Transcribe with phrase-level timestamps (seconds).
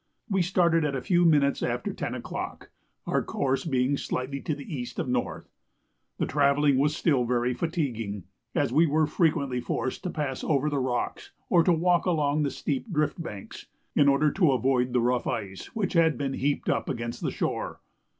[0.27, 2.71] We started at a few minutes after 10 o'clock,
[3.05, 5.47] our course being slightly to the east of north.
[6.17, 8.23] The travelling was still very fatiguing,
[8.55, 12.49] as we were frequently forced to pass over the rocks, or to walk along the
[12.49, 16.89] steep drift banks, in order to avoid the rough ice which had been heaped up
[16.89, 17.79] against the shore.